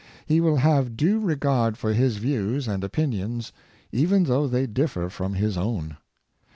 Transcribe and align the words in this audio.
He 0.25 0.41
will 0.41 0.55
have 0.55 0.97
due 0.97 1.19
regards 1.19 1.77
for 1.77 1.93
his 1.93 2.17
views 2.17 2.67
and 2.67 2.83
opinions, 2.83 3.51
even 3.91 4.23
though 4.23 4.47
they 4.47 4.65
differ 4.65 5.09
from 5.11 5.35
his 5.35 5.59
own. 5.59 5.95